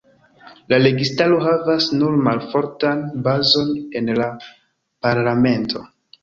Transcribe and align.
La 0.71 0.77
registaro 0.85 1.35
havas 1.47 1.87
nur 1.99 2.15
malfortan 2.29 3.05
bazon 3.29 3.71
en 4.01 4.11
la 4.21 4.31
parlamento. 5.09 5.85